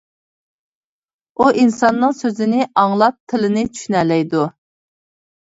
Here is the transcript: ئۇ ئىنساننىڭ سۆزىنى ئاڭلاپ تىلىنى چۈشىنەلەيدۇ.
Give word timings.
ئۇ 1.43 1.49
ئىنساننىڭ 1.63 2.15
سۆزىنى 2.21 2.65
ئاڭلاپ 2.85 3.21
تىلىنى 3.35 3.65
چۈشىنەلەيدۇ. 3.75 4.49